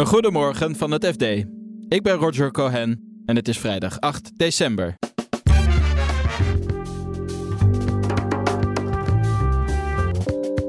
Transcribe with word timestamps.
Een 0.00 0.06
goedemorgen 0.06 0.76
van 0.76 0.90
het 0.90 1.06
FD. 1.06 1.22
Ik 1.88 2.02
ben 2.02 2.14
Roger 2.14 2.50
Cohen 2.50 3.22
en 3.26 3.36
het 3.36 3.48
is 3.48 3.58
vrijdag 3.58 4.00
8 4.00 4.30
december. 4.36 4.94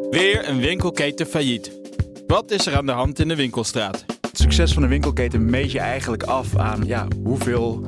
Weer 0.10 0.50
een 0.50 0.60
winkelketen 0.60 1.26
failliet. 1.26 1.80
Wat 2.28 2.52
is 2.52 2.66
er 2.66 2.76
aan 2.76 2.86
de 2.86 2.92
hand 2.92 3.20
in 3.20 3.28
de 3.28 3.36
winkelstraat? 3.36 4.06
Het 4.22 4.38
succes 4.38 4.74
van 4.74 4.84
een 4.84 4.90
winkelketen 4.90 5.46
meet 5.46 5.72
je 5.72 5.80
eigenlijk 5.80 6.24
af 6.24 6.58
aan 6.58 6.86
ja, 6.86 7.08
hoeveel 7.24 7.84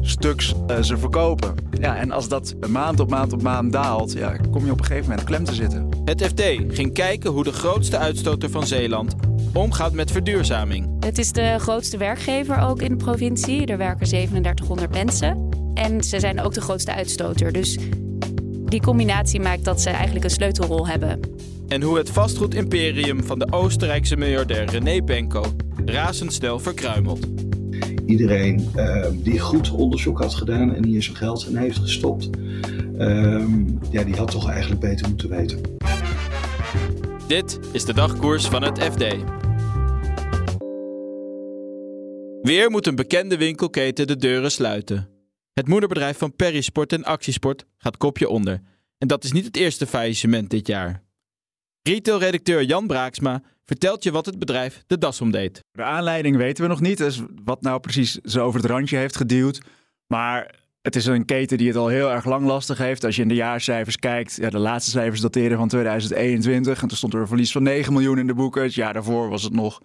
stuks 0.00 0.54
uh, 0.70 0.82
ze 0.82 0.98
verkopen. 0.98 1.54
Ja, 1.80 1.96
en 1.96 2.10
als 2.10 2.28
dat 2.28 2.54
maand 2.68 3.00
op 3.00 3.10
maand 3.10 3.32
op 3.32 3.42
maand 3.42 3.72
daalt, 3.72 4.12
ja, 4.12 4.36
kom 4.50 4.64
je 4.64 4.72
op 4.72 4.78
een 4.78 4.84
gegeven 4.84 5.08
moment 5.08 5.26
klem 5.26 5.44
te 5.44 5.54
zitten. 5.54 5.88
Het 6.04 6.22
FD 6.22 6.42
ging 6.68 6.94
kijken 6.94 7.30
hoe 7.30 7.44
de 7.44 7.52
grootste 7.52 7.98
uitstoter 7.98 8.50
van 8.50 8.66
Zeeland 8.66 9.14
omgaat 9.52 9.92
met 9.92 10.10
verduurzaming. 10.10 11.04
Het 11.04 11.18
is 11.18 11.32
de 11.32 11.56
grootste 11.58 11.96
werkgever 11.96 12.58
ook 12.58 12.82
in 12.82 12.88
de 12.88 13.04
provincie. 13.04 13.66
Er 13.66 13.78
werken 13.78 14.06
3700 14.06 14.90
mensen. 14.90 15.48
En 15.74 16.02
ze 16.02 16.20
zijn 16.20 16.40
ook 16.40 16.54
de 16.54 16.60
grootste 16.60 16.94
uitstoter. 16.94 17.52
Dus 17.52 17.78
die 18.64 18.80
combinatie 18.80 19.40
maakt 19.40 19.64
dat 19.64 19.80
ze 19.80 19.90
eigenlijk 19.90 20.24
een 20.24 20.30
sleutelrol 20.30 20.88
hebben. 20.88 21.20
En 21.68 21.82
hoe 21.82 21.96
het 21.96 22.10
vastgoedimperium 22.10 23.24
van 23.24 23.38
de 23.38 23.46
Oostenrijkse 23.50 24.16
miljardair 24.16 24.70
René 24.70 25.04
Benko 25.04 25.44
razendsnel 25.84 26.58
verkruimelt. 26.58 27.26
Iedereen 28.06 28.68
uh, 28.76 29.06
die 29.12 29.38
goed 29.38 29.70
onderzoek 29.70 30.18
had 30.18 30.34
gedaan 30.34 30.74
en 30.74 30.84
hier 30.84 31.02
zijn 31.02 31.16
geld 31.16 31.46
in 31.48 31.56
heeft 31.56 31.78
gestopt, 31.78 32.30
uh, 32.98 33.44
ja, 33.90 34.04
die 34.04 34.14
had 34.14 34.30
toch 34.30 34.50
eigenlijk 34.50 34.80
beter 34.80 35.08
moeten 35.08 35.28
weten. 35.28 35.60
Dit 37.32 37.58
is 37.72 37.84
de 37.84 37.94
dagkoers 37.94 38.46
van 38.46 38.62
het 38.62 38.78
FD. 38.78 39.04
Weer 42.42 42.70
moet 42.70 42.86
een 42.86 42.94
bekende 42.94 43.36
winkelketen 43.36 44.06
de 44.06 44.16
deuren 44.16 44.50
sluiten. 44.50 45.08
Het 45.52 45.68
moederbedrijf 45.68 46.18
van 46.18 46.36
Perisport 46.36 46.92
en 46.92 47.04
Actiesport 47.04 47.64
gaat 47.76 47.96
kopje 47.96 48.28
onder. 48.28 48.60
En 48.98 49.08
dat 49.08 49.24
is 49.24 49.32
niet 49.32 49.44
het 49.44 49.56
eerste 49.56 49.86
faillissement 49.86 50.50
dit 50.50 50.66
jaar. 50.66 51.02
Retail-redacteur 51.82 52.62
Jan 52.62 52.86
Braaksma 52.86 53.42
vertelt 53.64 54.02
je 54.02 54.10
wat 54.10 54.26
het 54.26 54.38
bedrijf 54.38 54.82
de 54.86 54.98
das 54.98 55.20
omdeed. 55.20 55.60
De 55.70 55.82
aanleiding 55.82 56.36
weten 56.36 56.62
we 56.62 56.70
nog 56.70 56.80
niet, 56.80 56.98
dus 56.98 57.22
wat 57.44 57.62
nou 57.62 57.80
precies 57.80 58.12
ze 58.12 58.40
over 58.40 58.60
het 58.60 58.70
randje 58.70 58.96
heeft 58.96 59.16
geduwd. 59.16 59.60
Maar 60.06 60.61
het 60.82 60.96
is 60.96 61.06
een 61.06 61.24
keten 61.24 61.58
die 61.58 61.68
het 61.68 61.76
al 61.76 61.88
heel 61.88 62.10
erg 62.10 62.24
lang 62.24 62.46
lastig 62.46 62.78
heeft. 62.78 63.04
Als 63.04 63.16
je 63.16 63.22
in 63.22 63.28
de 63.28 63.34
jaarcijfers 63.34 63.96
kijkt, 63.96 64.36
ja, 64.36 64.50
de 64.50 64.58
laatste 64.58 64.90
cijfers 64.90 65.20
dateren 65.20 65.58
van 65.58 65.68
2021. 65.68 66.82
En 66.82 66.88
toen 66.88 66.96
stond 66.96 67.14
er 67.14 67.20
een 67.20 67.26
verlies 67.26 67.52
van 67.52 67.62
9 67.62 67.92
miljoen 67.92 68.18
in 68.18 68.26
de 68.26 68.34
boeken. 68.34 68.62
Het 68.62 68.74
jaar 68.74 68.92
daarvoor 68.92 69.28
was 69.28 69.42
het 69.42 69.52
nog 69.52 69.80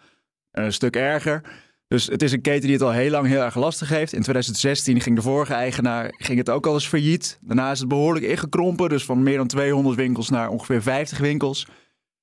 een 0.52 0.74
stuk 0.74 0.96
erger. 0.96 1.42
Dus 1.88 2.06
het 2.06 2.22
is 2.22 2.32
een 2.32 2.42
keten 2.42 2.62
die 2.62 2.72
het 2.72 2.82
al 2.82 2.92
heel 2.92 3.12
lang 3.12 3.28
heel 3.28 3.42
erg 3.42 3.56
lastig 3.56 3.90
heeft. 3.90 4.14
In 4.14 4.22
2016 4.22 5.02
ging 5.02 5.16
de 5.16 5.22
vorige 5.22 5.54
eigenaar 5.54 6.14
ging 6.18 6.38
het 6.38 6.50
ook 6.50 6.68
al 6.68 6.74
eens 6.74 6.88
failliet. 6.88 7.40
Daarna 7.42 7.72
is 7.72 7.80
het 7.80 7.88
behoorlijk 7.88 8.26
ingekrompen. 8.26 8.90
Dus 8.90 9.06
van 9.06 9.24
meer 9.24 9.38
dan 9.38 9.48
200 9.48 9.96
winkels 9.96 10.30
naar 10.30 10.50
ongeveer 10.50 10.82
50 10.82 11.18
winkels. 11.18 11.68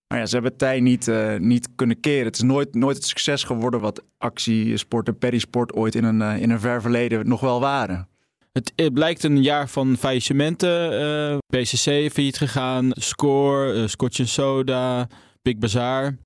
Maar 0.09 0.19
ja, 0.19 0.27
ze 0.27 0.33
hebben 0.33 0.51
het 0.51 0.61
tij 0.61 0.81
niet, 0.81 1.07
uh, 1.07 1.37
niet 1.37 1.69
kunnen 1.75 2.01
keren. 2.01 2.27
Het 2.27 2.37
is 2.37 2.43
nooit, 2.43 2.75
nooit 2.75 2.97
het 2.97 3.07
succes 3.07 3.45
geworden 3.45 3.81
wat 3.81 4.05
actie, 4.19 4.77
sport 4.77 5.09
en 5.09 5.19
perisport 5.19 5.73
ooit 5.73 5.95
in 5.95 6.05
een, 6.05 6.21
uh, 6.21 6.43
in 6.43 6.51
een 6.51 6.61
ver 6.61 6.81
verleden 6.81 7.29
nog 7.29 7.41
wel 7.41 7.61
waren. 7.61 8.09
Het 8.63 8.93
blijkt 8.93 9.25
een 9.25 9.43
jaar 9.43 9.69
van 9.69 9.97
faillissementen. 9.97 10.93
Uh, 10.93 11.39
PCC 11.47 12.13
failliet 12.13 12.39
gegaan, 12.39 12.91
Score, 12.91 13.75
uh, 13.75 13.87
Scotch 13.87 14.29
Soda, 14.29 15.09
Big 15.43 15.59
Bazaar. 15.59 16.17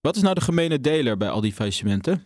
Wat 0.00 0.16
is 0.16 0.22
nou 0.22 0.34
de 0.34 0.40
gemene 0.40 0.80
deler 0.80 1.16
bij 1.16 1.28
al 1.28 1.40
die 1.40 1.52
faillissementen? 1.52 2.24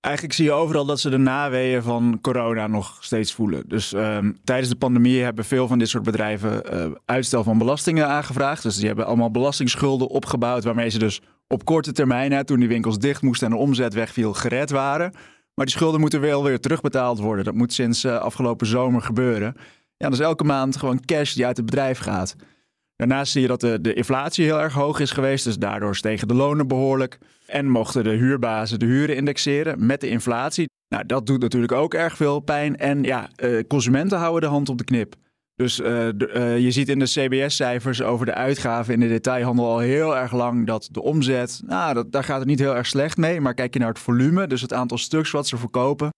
Eigenlijk 0.00 0.34
zie 0.34 0.44
je 0.44 0.52
overal 0.52 0.84
dat 0.84 1.00
ze 1.00 1.10
de 1.10 1.18
naweeën 1.18 1.82
van 1.82 2.18
corona 2.20 2.66
nog 2.66 2.98
steeds 3.00 3.32
voelen. 3.32 3.64
Dus 3.68 3.92
um, 3.92 4.38
tijdens 4.44 4.68
de 4.68 4.76
pandemie 4.76 5.22
hebben 5.22 5.44
veel 5.44 5.66
van 5.66 5.78
dit 5.78 5.88
soort 5.88 6.04
bedrijven 6.04 6.74
uh, 6.74 6.92
uitstel 7.04 7.44
van 7.44 7.58
belastingen 7.58 8.08
aangevraagd. 8.08 8.62
Dus 8.62 8.76
die 8.76 8.86
hebben 8.86 9.06
allemaal 9.06 9.30
belastingsschulden 9.30 10.08
opgebouwd, 10.08 10.64
waarmee 10.64 10.88
ze 10.88 10.98
dus 10.98 11.20
op 11.48 11.64
korte 11.64 11.92
termijn, 11.92 12.44
toen 12.44 12.58
die 12.58 12.68
winkels 12.68 12.98
dicht 12.98 13.22
moesten 13.22 13.46
en 13.46 13.52
de 13.52 13.58
omzet 13.58 13.94
wegviel, 13.94 14.32
gered 14.32 14.70
waren. 14.70 15.12
Maar 15.54 15.66
die 15.66 15.74
schulden 15.74 16.00
moeten 16.00 16.20
wel 16.20 16.44
weer 16.44 16.60
terugbetaald 16.60 17.18
worden. 17.18 17.44
Dat 17.44 17.54
moet 17.54 17.72
sinds 17.72 18.04
uh, 18.04 18.18
afgelopen 18.18 18.66
zomer 18.66 19.02
gebeuren. 19.02 19.54
Ja, 19.96 20.08
dat 20.08 20.12
is 20.12 20.24
elke 20.24 20.44
maand 20.44 20.76
gewoon 20.76 21.04
cash 21.04 21.34
die 21.34 21.46
uit 21.46 21.56
het 21.56 21.66
bedrijf 21.66 21.98
gaat. 21.98 22.36
Daarnaast 22.96 23.32
zie 23.32 23.42
je 23.42 23.48
dat 23.48 23.60
de, 23.60 23.80
de 23.80 23.94
inflatie 23.94 24.44
heel 24.44 24.60
erg 24.60 24.72
hoog 24.72 25.00
is 25.00 25.10
geweest, 25.10 25.44
dus 25.44 25.58
daardoor 25.58 25.96
stegen 25.96 26.28
de 26.28 26.34
lonen 26.34 26.68
behoorlijk. 26.68 27.18
En 27.46 27.68
mochten 27.68 28.04
de 28.04 28.10
huurbazen 28.10 28.78
de 28.78 28.86
huren 28.86 29.16
indexeren 29.16 29.86
met 29.86 30.00
de 30.00 30.08
inflatie. 30.08 30.68
Nou, 30.88 31.06
dat 31.06 31.26
doet 31.26 31.40
natuurlijk 31.40 31.72
ook 31.72 31.94
erg 31.94 32.16
veel 32.16 32.40
pijn. 32.40 32.76
En 32.76 33.02
ja, 33.02 33.30
uh, 33.42 33.62
consumenten 33.68 34.18
houden 34.18 34.40
de 34.40 34.54
hand 34.54 34.68
op 34.68 34.78
de 34.78 34.84
knip. 34.84 35.14
Dus 35.54 35.76
de, 35.76 36.30
uh, 36.34 36.58
je 36.58 36.70
ziet 36.70 36.88
in 36.88 36.98
de 36.98 37.04
CBS-cijfers 37.04 38.02
over 38.02 38.26
de 38.26 38.34
uitgaven 38.34 38.94
in 38.94 39.00
de 39.00 39.08
detailhandel 39.08 39.66
al 39.66 39.78
heel 39.78 40.16
erg 40.16 40.32
lang 40.32 40.66
dat 40.66 40.88
de 40.90 41.02
omzet, 41.02 41.62
nou, 41.66 41.94
dat, 41.94 42.12
daar 42.12 42.24
gaat 42.24 42.38
het 42.38 42.48
niet 42.48 42.58
heel 42.58 42.76
erg 42.76 42.86
slecht 42.86 43.16
mee. 43.16 43.40
Maar 43.40 43.54
kijk 43.54 43.72
je 43.72 43.78
naar 43.78 43.88
het 43.88 43.98
volume, 43.98 44.46
dus 44.46 44.60
het 44.60 44.72
aantal 44.72 44.98
stuks 44.98 45.30
wat 45.30 45.46
ze 45.46 45.56
verkopen, 45.56 46.10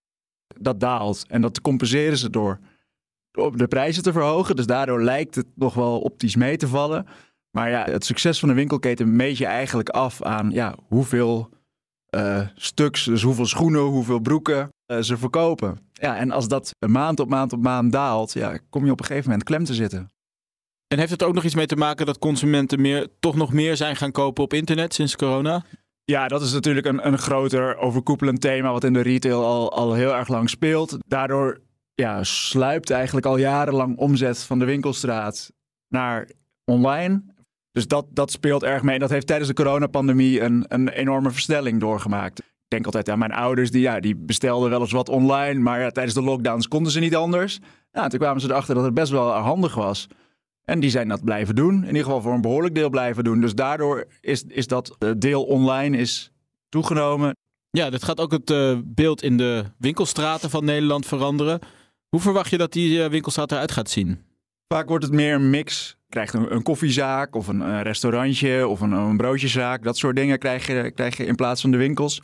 dat 0.59 0.79
daalt. 0.79 1.25
En 1.27 1.41
dat 1.41 1.61
compenseren 1.61 2.17
ze 2.17 2.29
door 2.29 2.59
de 3.31 3.67
prijzen 3.67 4.03
te 4.03 4.11
verhogen. 4.11 4.55
Dus 4.55 4.65
daardoor 4.65 5.03
lijkt 5.03 5.35
het 5.35 5.47
nog 5.55 5.73
wel 5.73 5.99
optisch 5.99 6.35
mee 6.35 6.57
te 6.57 6.67
vallen. 6.67 7.05
Maar 7.51 7.69
ja, 7.69 7.83
het 7.83 8.05
succes 8.05 8.39
van 8.39 8.49
een 8.49 8.55
winkelketen 8.55 9.15
meet 9.15 9.37
je 9.37 9.45
eigenlijk 9.45 9.89
af 9.89 10.21
aan 10.21 10.51
ja, 10.51 10.75
hoeveel 10.87 11.49
stuks, 12.55 13.03
dus 13.03 13.21
hoeveel 13.21 13.45
schoenen, 13.45 13.81
hoeveel 13.81 14.19
broeken 14.19 14.69
uh, 14.87 14.99
ze 14.99 15.17
verkopen. 15.17 15.79
Ja, 15.93 16.17
en 16.17 16.31
als 16.31 16.47
dat 16.47 16.71
maand 16.87 17.19
op 17.19 17.29
maand 17.29 17.53
op 17.53 17.61
maand 17.61 17.91
daalt, 17.91 18.33
ja, 18.33 18.57
kom 18.69 18.85
je 18.85 18.91
op 18.91 18.99
een 18.99 19.05
gegeven 19.05 19.29
moment 19.29 19.47
klem 19.47 19.63
te 19.63 19.73
zitten. 19.73 20.09
En 20.87 20.97
heeft 20.97 21.11
het 21.11 21.23
ook 21.23 21.33
nog 21.33 21.43
iets 21.43 21.55
mee 21.55 21.65
te 21.65 21.75
maken 21.75 22.05
dat 22.05 22.19
consumenten 22.19 22.81
meer, 22.81 23.07
toch 23.19 23.35
nog 23.35 23.53
meer 23.53 23.75
zijn 23.75 23.95
gaan 23.95 24.11
kopen 24.11 24.43
op 24.43 24.53
internet 24.53 24.93
sinds 24.93 25.15
corona? 25.15 25.63
Ja, 26.03 26.27
dat 26.27 26.41
is 26.41 26.53
natuurlijk 26.53 26.85
een, 26.85 27.07
een 27.07 27.17
groter 27.17 27.77
overkoepelend 27.77 28.41
thema 28.41 28.71
wat 28.71 28.83
in 28.83 28.93
de 28.93 29.01
retail 29.01 29.45
al, 29.45 29.71
al 29.71 29.93
heel 29.93 30.15
erg 30.15 30.27
lang 30.27 30.49
speelt. 30.49 30.97
Daardoor 31.07 31.61
ja, 31.93 32.23
sluipt 32.23 32.89
eigenlijk 32.89 33.25
al 33.25 33.37
jarenlang 33.37 33.97
omzet 33.97 34.43
van 34.43 34.59
de 34.59 34.65
winkelstraat 34.65 35.51
naar 35.87 36.29
online. 36.65 37.23
Dus 37.75 37.87
dat, 37.87 38.05
dat 38.09 38.31
speelt 38.31 38.63
erg 38.63 38.83
mee. 38.83 38.93
En 38.93 38.99
dat 38.99 39.09
heeft 39.09 39.27
tijdens 39.27 39.49
de 39.49 39.55
coronapandemie 39.55 40.41
een, 40.41 40.65
een 40.67 40.89
enorme 40.89 41.31
versnelling 41.31 41.79
doorgemaakt. 41.79 42.39
Ik 42.39 42.45
denk 42.67 42.85
altijd 42.85 43.09
aan 43.09 43.19
mijn 43.19 43.31
ouders, 43.31 43.71
die, 43.71 43.81
ja, 43.81 43.99
die 43.99 44.15
bestelden 44.15 44.69
wel 44.69 44.79
eens 44.81 44.91
wat 44.91 45.09
online. 45.09 45.59
Maar 45.59 45.79
ja, 45.79 45.89
tijdens 45.89 46.15
de 46.15 46.21
lockdowns 46.21 46.67
konden 46.67 46.91
ze 46.91 46.99
niet 46.99 47.15
anders. 47.15 47.59
Ja, 47.91 48.07
toen 48.07 48.19
kwamen 48.19 48.41
ze 48.41 48.49
erachter 48.49 48.75
dat 48.75 48.83
het 48.83 48.93
best 48.93 49.11
wel 49.11 49.31
handig 49.31 49.75
was. 49.75 50.07
En 50.63 50.79
die 50.79 50.89
zijn 50.89 51.07
dat 51.07 51.23
blijven 51.23 51.55
doen. 51.55 51.75
In 51.75 51.87
ieder 51.87 52.03
geval 52.03 52.21
voor 52.21 52.33
een 52.33 52.41
behoorlijk 52.41 52.75
deel 52.75 52.89
blijven 52.89 53.23
doen. 53.23 53.41
Dus 53.41 53.55
daardoor 53.55 54.05
is, 54.21 54.43
is 54.43 54.67
dat 54.67 54.97
deel 55.17 55.43
online 55.43 55.97
is 55.97 56.31
toegenomen. 56.69 57.35
Ja, 57.69 57.89
dit 57.89 58.03
gaat 58.03 58.19
ook 58.19 58.31
het 58.31 58.49
uh, 58.49 58.77
beeld 58.83 59.23
in 59.23 59.37
de 59.37 59.63
winkelstraten 59.77 60.49
van 60.49 60.65
Nederland 60.65 61.05
veranderen. 61.05 61.59
Hoe 62.09 62.19
verwacht 62.19 62.49
je 62.49 62.57
dat 62.57 62.73
die 62.73 62.97
uh, 62.97 63.05
winkelstraat 63.05 63.51
eruit 63.51 63.71
gaat 63.71 63.89
zien? 63.89 64.24
Vaak 64.67 64.87
wordt 64.87 65.03
het 65.03 65.13
meer 65.13 65.33
een 65.33 65.49
mix. 65.49 65.97
Krijgt 66.09 66.33
een, 66.33 66.63
koffiezaak 66.63 67.35
of 67.35 67.47
een, 67.47 67.83
restaurantje 67.83 68.67
of 68.67 68.81
een, 68.81 68.91
een 68.91 69.17
broodjeszaak. 69.17 69.83
Dat 69.83 69.97
soort 69.97 70.15
dingen 70.15 70.39
krijg 70.39 70.67
je, 70.67 70.91
krijg 70.91 71.17
je 71.17 71.25
in 71.25 71.35
plaats 71.35 71.61
van 71.61 71.71
de 71.71 71.77
winkels. 71.77 72.21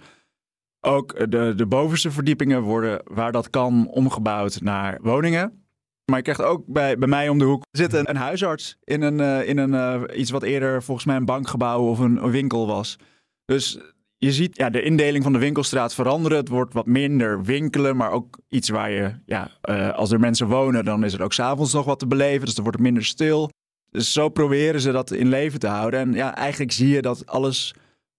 Ook 0.80 1.32
de, 1.32 1.54
de 1.56 1.66
bovenste 1.66 2.12
verdiepingen 2.12 2.62
worden, 2.62 3.02
waar 3.04 3.32
dat 3.32 3.50
kan, 3.50 3.88
omgebouwd 3.88 4.62
naar 4.62 5.00
woningen. 5.02 5.66
Maar 6.06 6.18
je 6.18 6.24
krijgt 6.24 6.42
ook 6.42 6.64
bij, 6.66 6.98
bij 6.98 7.08
mij 7.08 7.30
om 7.30 7.38
de 7.38 7.46
hoek 7.46 7.64
zit 7.72 7.94
een, 7.94 8.10
een 8.10 8.16
huisarts 8.16 8.78
in, 8.84 9.02
een, 9.02 9.20
uh, 9.20 9.48
in 9.48 9.58
een, 9.58 9.74
uh, 9.74 10.20
iets 10.20 10.32
wat 10.32 10.44
eerder 10.44 10.84
volgens 10.84 11.06
mij 11.06 11.16
een 11.16 11.26
bankgebouw 11.26 11.82
of 11.82 12.00
een 12.00 12.32
winkel 12.32 12.68
was. 12.68 12.98
Dus 13.46 13.80
je 14.26 14.32
ziet 14.32 14.58
ja, 14.58 14.70
de 14.70 14.82
indeling 14.82 15.24
van 15.24 15.34
de 15.34 15.40
winkelstraat 15.40 15.94
veranderen. 15.94 16.38
Het 16.38 16.48
wordt 16.48 16.74
wat 16.74 16.86
minder 16.86 17.44
winkelen, 17.44 17.96
maar 17.96 18.12
ook 18.12 18.40
iets 18.50 18.70
waar 18.70 18.92
je, 18.92 19.16
ja, 19.26 19.52
uh, 19.70 19.94
als 19.94 20.12
er 20.12 20.20
mensen 20.20 20.48
wonen, 20.48 20.86
dan 20.86 21.04
is 21.04 21.14
er 21.14 21.22
ook 21.22 21.34
s'avonds 21.34 21.74
nog 21.74 21.86
wat 21.86 22.00
te 22.00 22.08
beleven. 22.08 22.46
Dus 22.46 22.54
dan 22.56 22.64
wordt 22.64 22.78
het 22.78 22.88
minder 22.88 23.06
stil. 23.06 23.50
Dus 23.90 24.14
zo 24.14 24.30
proberen 24.30 24.82
ze 24.82 24.92
dat 24.92 25.12
in 25.12 25.30
leven 25.30 25.60
te 25.60 25.68
houden. 25.68 26.00
En 26.00 26.14
ja, 26.14 26.36
eigenlijk 26.36 26.72
zie 26.72 26.90
je 26.90 27.02
dat 27.02 27.26
alles 27.26 27.74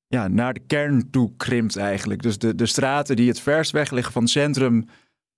ja, 0.06 0.28
naar 0.28 0.54
de 0.54 0.62
kern 0.66 1.10
toe 1.10 1.32
krimpt 1.36 1.76
eigenlijk. 1.76 2.22
Dus 2.22 2.38
de, 2.38 2.54
de 2.54 2.66
straten 2.66 3.16
die 3.16 3.28
het 3.28 3.40
verst 3.40 3.70
weg 3.70 3.90
liggen 3.90 4.12
van 4.12 4.22
het 4.22 4.30
centrum, 4.30 4.88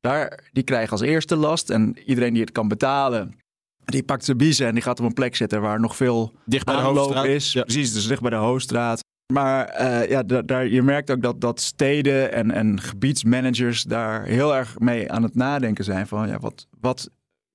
daar, 0.01 0.49
die 0.53 0.65
krijgen 0.65 0.91
als 0.91 1.01
eerste 1.01 1.37
last. 1.37 1.71
En 1.71 1.99
iedereen 2.07 2.33
die 2.33 2.43
het 2.43 2.53
kan 2.53 2.69
betalen, 2.69 3.39
die 3.85 4.03
pakt 4.03 4.25
zijn 4.25 4.37
biezen 4.37 4.67
en 4.67 4.75
die 4.75 4.83
gaat 4.83 5.01
op 5.01 5.07
een 5.07 5.15
plek 5.15 5.37
zitten 5.37 5.61
waar 5.61 5.81
nog 5.81 5.97
veel 5.97 6.33
dicht 6.45 6.65
bij 6.65 6.77
de 6.77 6.81
hoofdstraat 6.81 7.25
is. 7.25 7.53
Ja. 7.53 7.63
Precies, 7.63 7.93
dus 7.93 8.07
dicht 8.07 8.21
bij 8.21 8.31
de 8.31 8.37
hoofdstraat. 8.37 9.03
Maar 9.33 9.81
uh, 9.81 10.09
ja, 10.09 10.23
daar, 10.23 10.67
je 10.67 10.83
merkt 10.83 11.11
ook 11.11 11.23
dat, 11.23 11.41
dat 11.41 11.61
steden 11.61 12.33
en, 12.33 12.51
en 12.51 12.81
gebiedsmanagers 12.81 13.83
daar 13.83 14.25
heel 14.25 14.55
erg 14.55 14.79
mee 14.79 15.13
aan 15.13 15.23
het 15.23 15.35
nadenken 15.35 15.85
zijn. 15.85 16.07
Van 16.07 16.29
ja, 16.29 16.39
wat, 16.39 16.67
wat 16.81 17.11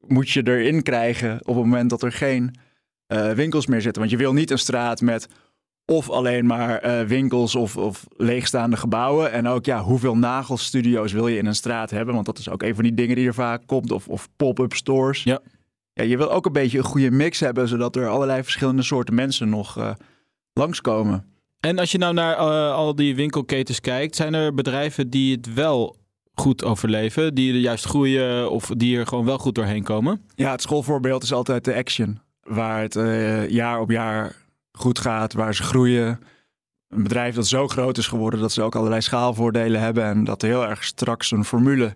moet 0.08 0.30
je 0.30 0.48
erin 0.48 0.84
krijgen 0.84 1.34
op 1.40 1.56
het 1.56 1.66
moment 1.66 1.90
dat 1.90 2.04
er 2.04 2.12
geen 2.12 2.56
uh, 3.08 3.32
winkels 3.32 3.68
meer 3.68 3.82
zitten? 3.82 4.02
Want 4.02 4.14
je 4.14 4.18
wil 4.18 4.34
niet 4.34 4.52
een 4.52 4.58
straat 4.58 5.02
met 5.02 5.28
of 5.86 6.10
alleen 6.10 6.46
maar 6.46 6.80
eh, 6.80 7.02
winkels 7.02 7.56
of, 7.56 7.78
of 7.78 8.06
leegstaande 8.18 8.78
gebouwen. 8.78 9.32
En 9.32 9.48
ook 9.48 9.66
ja, 9.66 9.82
hoeveel 9.82 10.18
nagelstudio's 10.18 11.12
wil 11.12 11.28
je 11.28 11.38
in 11.38 11.46
een 11.46 11.56
straat 11.56 11.90
hebben? 11.90 12.14
Want 12.14 12.26
dat 12.26 12.38
is 12.38 12.50
ook 12.50 12.64
een 12.64 12.76
van 12.76 12.84
die 12.84 12.94
dingen 12.94 13.16
die 13.16 13.28
er 13.28 13.34
vaak 13.34 13.62
komt. 13.66 13.92
Of, 13.92 14.08
of 14.08 14.28
pop-up 14.36 14.74
stores. 14.74 15.24
Ja. 15.24 15.40
ja. 15.94 16.04
Je 16.04 16.18
wil 16.18 16.32
ook 16.32 16.46
een 16.46 16.52
beetje 16.52 16.78
een 16.78 16.84
goede 16.84 17.12
mix 17.12 17.40
hebben, 17.40 17.68
zodat 17.68 17.96
er 17.96 18.08
allerlei 18.08 18.44
verschillende 18.44 18.82
soorten 18.82 19.16
mensen 19.16 19.50
nog 19.50 19.96
langskomen. 20.54 21.39
En 21.60 21.80
als 21.80 21.92
je 21.92 21.98
nou 21.98 22.14
naar 22.14 22.38
uh, 22.38 22.74
al 22.74 22.96
die 22.96 23.16
winkelketens 23.16 23.82
kijkt, 23.82 24.16
zijn 24.16 24.34
er 24.34 24.54
bedrijven 24.54 25.10
die 25.10 25.36
het 25.36 25.54
wel 25.54 25.98
goed 26.34 26.64
overleven, 26.64 27.36
die 27.36 27.54
er 27.54 27.60
juist 27.60 27.86
groeien 27.86 28.52
of 28.52 28.72
die 28.78 28.98
er 28.98 29.08
gewoon 29.08 29.26
wel 29.26 29.38
goed 29.38 29.56
doorheen 29.56 29.84
komen? 29.84 30.22
Ja, 30.36 30.52
het 30.52 30.62
schoolvoorbeeld 30.62 31.24
is 31.24 31.34
altijd 31.34 31.66
de 31.66 31.76
Action, 31.76 32.20
waar 32.44 32.82
het 32.82 32.96
uh, 32.96 33.50
jaar 33.50 33.80
op 33.80 33.92
jaar 33.92 34.36
goed 34.72 35.00
gaat, 35.00 35.34
waar 35.34 35.56
ze 35.56 35.64
groeien. 35.64 36.20
Een 36.88 37.04
bedrijf 37.04 37.36
dat 37.36 37.48
zo 37.48 37.68
groot 37.68 37.98
is 37.98 38.08
geworden 38.08 38.40
dat 38.40 38.52
ze 38.52 38.62
ook 38.62 38.76
allerlei 38.76 39.02
schaalvoordelen 39.02 39.82
hebben 39.82 40.04
en 40.04 40.24
dat 40.24 40.42
heel 40.42 40.68
erg 40.68 40.84
straks 40.84 41.32
een 41.32 41.46
formule 41.46 41.96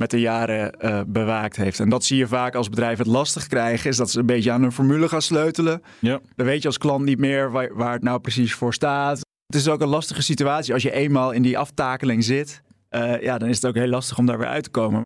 met 0.00 0.10
de 0.10 0.20
jaren 0.20 0.74
uh, 0.80 1.00
bewaakt 1.06 1.56
heeft. 1.56 1.80
En 1.80 1.88
dat 1.88 2.04
zie 2.04 2.16
je 2.16 2.26
vaak 2.26 2.54
als 2.54 2.68
bedrijven 2.68 3.04
het 3.04 3.14
lastig 3.14 3.46
krijgen, 3.46 3.90
is 3.90 3.96
dat 3.96 4.10
ze 4.10 4.18
een 4.18 4.26
beetje 4.26 4.50
aan 4.50 4.62
hun 4.62 4.72
formule 4.72 5.08
gaan 5.08 5.22
sleutelen. 5.22 5.82
Ja. 6.00 6.20
Dan 6.36 6.46
weet 6.46 6.62
je 6.62 6.68
als 6.68 6.78
klant 6.78 7.04
niet 7.04 7.18
meer 7.18 7.50
waar, 7.50 7.74
waar 7.74 7.92
het 7.92 8.02
nou 8.02 8.20
precies 8.20 8.54
voor 8.54 8.74
staat. 8.74 9.20
Het 9.46 9.56
is 9.56 9.68
ook 9.68 9.80
een 9.80 9.88
lastige 9.88 10.22
situatie 10.22 10.74
als 10.74 10.82
je 10.82 10.92
eenmaal 10.92 11.30
in 11.30 11.42
die 11.42 11.58
aftakeling 11.58 12.24
zit. 12.24 12.62
Uh, 12.90 13.22
ja, 13.22 13.38
dan 13.38 13.48
is 13.48 13.56
het 13.56 13.66
ook 13.66 13.74
heel 13.74 13.88
lastig 13.88 14.18
om 14.18 14.26
daar 14.26 14.38
weer 14.38 14.46
uit 14.46 14.62
te 14.64 14.70
komen. 14.70 15.02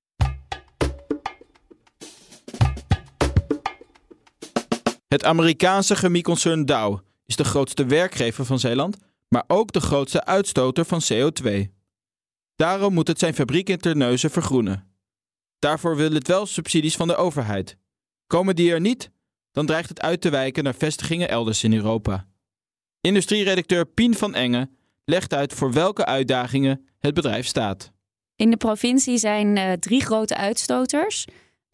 Het 5.09 5.25
Amerikaanse 5.25 5.97
chemieconcern 5.97 6.67
Dow 6.67 6.99
is 7.27 7.37
de 7.37 7.45
grootste 7.45 7.87
werkgever 7.87 8.45
van 8.45 8.59
Zeeland, 8.59 8.97
maar 9.29 9.45
ook 9.47 9.73
de 9.73 9.81
grootste 9.81 10.25
uitstoter 10.25 10.85
van 10.85 11.01
CO2. 11.13 11.81
Daarom 12.63 12.95
moet 12.95 13.09
het 13.09 13.19
zijn 13.19 13.35
fabriek 13.35 13.69
in 13.69 13.79
Terneuzen 13.79 14.31
vergroenen. 14.31 14.95
Daarvoor 15.59 15.97
wil 15.97 16.13
het 16.13 16.29
wel 16.29 16.47
subsidies 16.47 16.97
van 16.97 17.09
de 17.09 17.17
overheid. 17.17 17.77
Komen 18.27 18.57
die 18.57 18.73
er 18.73 18.81
niet, 18.81 19.11
dan 19.53 19.67
dreigt 19.67 19.89
het 19.89 20.01
uit 20.01 20.21
te 20.21 20.31
wijken 20.31 20.65
naar 20.65 20.75
vestigingen 20.75 21.29
elders 21.29 21.65
in 21.65 21.75
Europa. 21.75 22.29
Industrieredacteur 23.01 23.87
Pien 23.87 24.15
van 24.15 24.35
Engen 24.35 24.77
legt 25.05 25.35
uit 25.35 25.53
voor 25.53 25.73
welke 25.73 26.05
uitdagingen 26.05 26.89
het 26.99 27.15
bedrijf 27.15 27.47
staat. 27.47 27.93
In 28.37 28.51
de 28.51 28.57
provincie 28.57 29.19
zijn 29.19 29.57
uh, 29.57 29.73
drie 29.73 30.05
grote 30.05 30.37
uitstoters: 30.37 31.27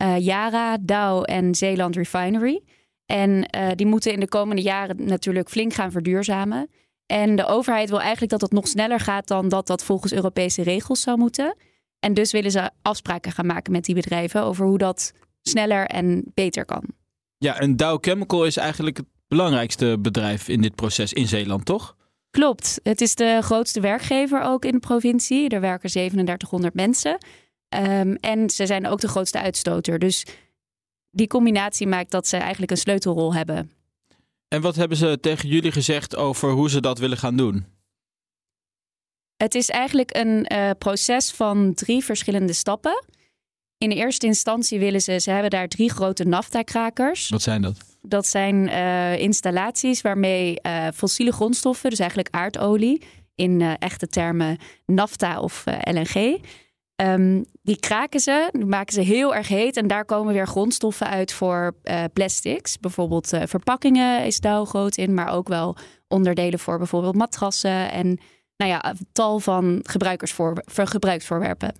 uh, 0.02 0.18
Yara, 0.18 0.78
Dow 0.80 1.22
en 1.24 1.54
Zeeland 1.54 1.96
Refinery. 1.96 2.62
En 3.06 3.30
uh, 3.30 3.68
die 3.74 3.86
moeten 3.86 4.12
in 4.12 4.20
de 4.20 4.28
komende 4.28 4.62
jaren 4.62 5.04
natuurlijk 5.04 5.48
flink 5.48 5.74
gaan 5.74 5.90
verduurzamen. 5.90 6.70
En 7.08 7.36
de 7.36 7.46
overheid 7.46 7.88
wil 7.88 8.00
eigenlijk 8.00 8.30
dat 8.30 8.40
het 8.40 8.52
nog 8.52 8.68
sneller 8.68 9.00
gaat 9.00 9.28
dan 9.28 9.48
dat 9.48 9.66
dat 9.66 9.84
volgens 9.84 10.12
Europese 10.12 10.62
regels 10.62 11.00
zou 11.00 11.18
moeten. 11.18 11.56
En 11.98 12.14
dus 12.14 12.32
willen 12.32 12.50
ze 12.50 12.70
afspraken 12.82 13.32
gaan 13.32 13.46
maken 13.46 13.72
met 13.72 13.84
die 13.84 13.94
bedrijven 13.94 14.42
over 14.42 14.66
hoe 14.66 14.78
dat 14.78 15.12
sneller 15.42 15.86
en 15.86 16.24
beter 16.34 16.64
kan. 16.64 16.84
Ja, 17.38 17.58
en 17.58 17.76
Dow 17.76 17.98
Chemical 18.00 18.44
is 18.44 18.56
eigenlijk 18.56 18.96
het 18.96 19.06
belangrijkste 19.28 19.96
bedrijf 20.00 20.48
in 20.48 20.60
dit 20.60 20.74
proces 20.74 21.12
in 21.12 21.28
Zeeland, 21.28 21.64
toch? 21.64 21.96
Klopt. 22.30 22.80
Het 22.82 23.00
is 23.00 23.14
de 23.14 23.38
grootste 23.42 23.80
werkgever 23.80 24.42
ook 24.42 24.64
in 24.64 24.72
de 24.72 24.78
provincie. 24.78 25.48
Er 25.48 25.60
werken 25.60 25.90
3700 25.90 26.74
mensen. 26.74 27.18
Um, 27.76 28.14
en 28.14 28.50
ze 28.50 28.66
zijn 28.66 28.86
ook 28.86 29.00
de 29.00 29.08
grootste 29.08 29.40
uitstoter. 29.40 29.98
Dus 29.98 30.26
die 31.10 31.26
combinatie 31.26 31.86
maakt 31.86 32.10
dat 32.10 32.26
ze 32.28 32.36
eigenlijk 32.36 32.70
een 32.70 32.76
sleutelrol 32.76 33.34
hebben. 33.34 33.77
En 34.48 34.60
wat 34.60 34.76
hebben 34.76 34.96
ze 34.96 35.18
tegen 35.20 35.48
jullie 35.48 35.72
gezegd 35.72 36.16
over 36.16 36.50
hoe 36.50 36.70
ze 36.70 36.80
dat 36.80 36.98
willen 36.98 37.18
gaan 37.18 37.36
doen? 37.36 37.66
Het 39.36 39.54
is 39.54 39.68
eigenlijk 39.68 40.16
een 40.16 40.52
uh, 40.52 40.70
proces 40.78 41.30
van 41.30 41.74
drie 41.74 42.04
verschillende 42.04 42.52
stappen. 42.52 43.04
In 43.78 43.90
eerste 43.90 44.26
instantie 44.26 44.78
willen 44.78 45.00
ze, 45.00 45.20
ze 45.20 45.30
hebben 45.30 45.50
daar 45.50 45.68
drie 45.68 45.90
grote 45.90 46.24
nafta-krakers. 46.24 47.28
Wat 47.28 47.42
zijn 47.42 47.62
dat? 47.62 47.76
Dat 48.02 48.26
zijn 48.26 48.68
uh, 48.68 49.18
installaties 49.18 50.00
waarmee 50.00 50.60
uh, 50.62 50.88
fossiele 50.94 51.32
grondstoffen, 51.32 51.90
dus 51.90 51.98
eigenlijk 51.98 52.34
aardolie, 52.34 53.02
in 53.34 53.60
echte 53.60 54.06
termen 54.06 54.58
nafta 54.86 55.40
of 55.40 55.64
LNG, 55.66 56.40
Um, 57.02 57.44
die 57.62 57.78
kraken 57.78 58.20
ze, 58.20 58.48
die 58.52 58.64
maken 58.64 58.92
ze 58.92 59.00
heel 59.00 59.34
erg 59.34 59.48
heet. 59.48 59.76
En 59.76 59.86
daar 59.86 60.04
komen 60.04 60.32
weer 60.32 60.46
grondstoffen 60.46 61.08
uit 61.08 61.32
voor 61.32 61.74
uh, 61.84 62.04
plastics. 62.12 62.78
Bijvoorbeeld 62.78 63.32
uh, 63.32 63.42
verpakkingen 63.46 64.24
is 64.24 64.40
daar 64.40 64.66
groot 64.66 64.96
in. 64.96 65.14
Maar 65.14 65.32
ook 65.32 65.48
wel 65.48 65.76
onderdelen 66.08 66.58
voor 66.58 66.78
bijvoorbeeld 66.78 67.14
matrassen. 67.14 67.90
En 67.90 68.18
nou 68.56 68.70
ja, 68.70 68.94
tal 69.12 69.40
van 69.40 69.80
gebruikersvoor, 69.82 70.62
gebruiksvoorwerpen. 70.66 71.74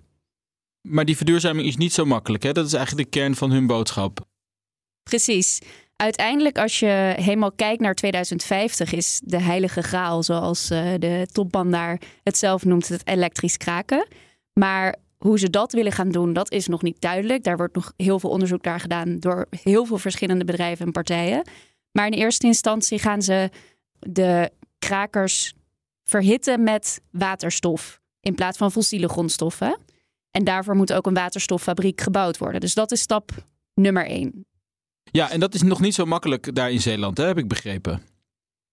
Maar 0.87 1.05
die 1.05 1.17
verduurzaming 1.17 1.67
is 1.67 1.77
niet 1.77 1.93
zo 1.93 2.05
makkelijk. 2.05 2.43
Hè? 2.43 2.51
Dat 2.51 2.65
is 2.65 2.73
eigenlijk 2.73 3.11
de 3.11 3.19
kern 3.19 3.35
van 3.35 3.51
hun 3.51 3.67
boodschap. 3.67 4.25
Precies. 5.03 5.59
Uiteindelijk, 5.95 6.57
als 6.57 6.79
je 6.79 7.13
helemaal 7.15 7.51
kijkt 7.51 7.81
naar 7.81 7.95
2050, 7.95 8.93
is 8.93 9.21
de 9.23 9.41
heilige 9.41 9.81
graal, 9.81 10.23
zoals 10.23 10.71
uh, 10.71 10.93
de 10.99 11.27
topman 11.31 11.71
daar 11.71 12.01
het 12.23 12.37
zelf 12.37 12.65
noemt, 12.65 12.87
het 12.87 13.07
elektrisch 13.07 13.57
kraken. 13.57 14.07
Maar 14.53 14.95
hoe 15.19 15.39
ze 15.39 15.49
dat 15.49 15.71
willen 15.71 15.91
gaan 15.91 16.09
doen, 16.09 16.33
dat 16.33 16.51
is 16.51 16.67
nog 16.67 16.81
niet 16.81 17.01
duidelijk. 17.01 17.43
Daar 17.43 17.57
wordt 17.57 17.75
nog 17.75 17.93
heel 17.97 18.19
veel 18.19 18.29
onderzoek 18.29 18.63
naar 18.63 18.79
gedaan 18.79 19.19
door 19.19 19.47
heel 19.49 19.85
veel 19.85 19.97
verschillende 19.97 20.45
bedrijven 20.45 20.85
en 20.85 20.91
partijen. 20.91 21.47
Maar 21.91 22.05
in 22.05 22.13
eerste 22.13 22.47
instantie 22.47 22.99
gaan 22.99 23.21
ze 23.21 23.49
de 23.99 24.51
krakers 24.79 25.53
verhitten 26.03 26.63
met 26.63 27.01
waterstof 27.11 28.01
in 28.19 28.35
plaats 28.35 28.57
van 28.57 28.71
fossiele 28.71 29.09
grondstoffen. 29.09 29.77
En 30.31 30.43
daarvoor 30.43 30.75
moet 30.75 30.93
ook 30.93 31.05
een 31.05 31.13
waterstoffabriek 31.13 32.01
gebouwd 32.01 32.37
worden. 32.37 32.61
Dus 32.61 32.73
dat 32.73 32.91
is 32.91 33.01
stap 33.01 33.31
nummer 33.73 34.05
één. 34.05 34.45
Ja, 35.11 35.31
en 35.31 35.39
dat 35.39 35.53
is 35.53 35.61
nog 35.61 35.79
niet 35.79 35.93
zo 35.93 36.05
makkelijk 36.05 36.55
daar 36.55 36.71
in 36.71 36.81
Zeeland, 36.81 37.17
hè, 37.17 37.25
heb 37.25 37.37
ik 37.37 37.47
begrepen. 37.47 38.01